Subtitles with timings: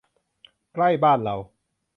[0.73, 1.35] ใกล้บ้านเรา